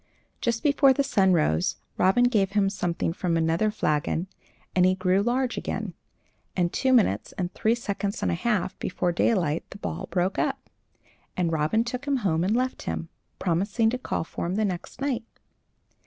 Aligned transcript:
Just 0.41 0.63
before 0.63 0.93
the 0.93 1.03
sun 1.03 1.31
rose, 1.33 1.75
Robin 1.95 2.23
gave 2.23 2.53
him 2.53 2.71
something 2.71 3.13
from 3.13 3.37
another 3.37 3.69
flagon, 3.69 4.25
and 4.75 4.83
he 4.83 4.95
grew 4.95 5.21
large 5.21 5.57
again, 5.59 5.93
and 6.55 6.73
two 6.73 6.91
minutes 6.91 7.33
and 7.33 7.53
three 7.53 7.75
seconds 7.75 8.23
and 8.23 8.31
a 8.31 8.33
half 8.33 8.75
before 8.79 9.11
daylight 9.11 9.63
the 9.69 9.77
ball 9.77 10.07
broke 10.09 10.39
up, 10.39 10.71
and 11.37 11.51
Robin 11.51 11.83
took 11.83 12.05
him 12.05 12.17
home 12.25 12.43
and 12.43 12.55
left 12.55 12.81
him, 12.89 13.09
promising 13.37 13.91
to 13.91 13.99
call 13.99 14.23
for 14.23 14.47
him 14.47 14.55
the 14.55 14.65
next 14.65 15.01
night. 15.01 15.23